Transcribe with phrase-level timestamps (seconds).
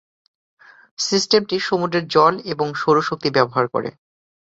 [0.99, 3.89] সিস্টেমটি সমুদ্রের জল এবং সৌর শক্তি ব্যবহার করে।